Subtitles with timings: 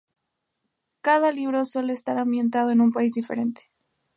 [1.01, 3.69] Cada libro suele estar ambientado en un país diferente.